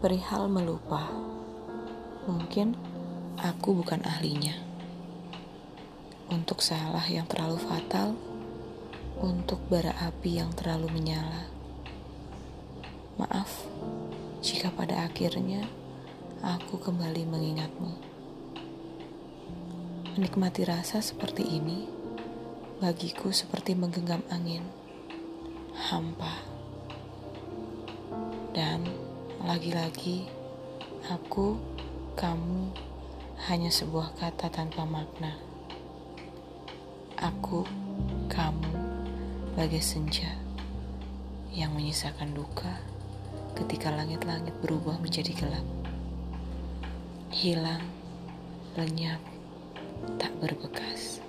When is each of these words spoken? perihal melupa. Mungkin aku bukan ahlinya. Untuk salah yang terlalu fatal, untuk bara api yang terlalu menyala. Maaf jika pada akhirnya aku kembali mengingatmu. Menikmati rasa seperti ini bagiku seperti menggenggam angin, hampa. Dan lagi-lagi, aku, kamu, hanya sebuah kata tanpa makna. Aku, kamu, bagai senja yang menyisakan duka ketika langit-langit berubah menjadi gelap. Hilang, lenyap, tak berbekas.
perihal 0.00 0.48
melupa. 0.48 1.12
Mungkin 2.24 2.72
aku 3.36 3.84
bukan 3.84 4.00
ahlinya. 4.00 4.56
Untuk 6.32 6.64
salah 6.64 7.04
yang 7.04 7.28
terlalu 7.28 7.60
fatal, 7.60 8.16
untuk 9.20 9.60
bara 9.68 9.92
api 10.00 10.40
yang 10.40 10.48
terlalu 10.56 10.88
menyala. 10.88 11.52
Maaf 13.20 13.68
jika 14.40 14.72
pada 14.72 15.04
akhirnya 15.04 15.68
aku 16.40 16.80
kembali 16.80 17.28
mengingatmu. 17.28 17.92
Menikmati 20.16 20.64
rasa 20.64 21.04
seperti 21.04 21.44
ini 21.44 21.84
bagiku 22.80 23.28
seperti 23.36 23.76
menggenggam 23.76 24.24
angin, 24.32 24.64
hampa. 25.76 26.40
Dan 28.56 28.99
lagi-lagi, 29.50 30.30
aku, 31.10 31.58
kamu, 32.14 32.70
hanya 33.50 33.66
sebuah 33.66 34.14
kata 34.14 34.46
tanpa 34.46 34.86
makna. 34.86 35.34
Aku, 37.18 37.66
kamu, 38.30 38.70
bagai 39.58 39.82
senja 39.82 40.38
yang 41.50 41.74
menyisakan 41.74 42.30
duka 42.30 42.78
ketika 43.58 43.90
langit-langit 43.90 44.54
berubah 44.62 45.02
menjadi 45.02 45.34
gelap. 45.34 45.66
Hilang, 47.34 47.82
lenyap, 48.78 49.18
tak 50.14 50.30
berbekas. 50.38 51.19